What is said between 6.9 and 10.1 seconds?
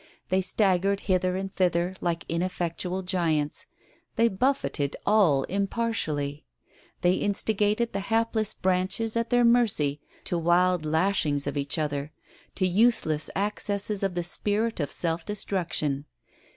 they instigated the hapless branches at their mercy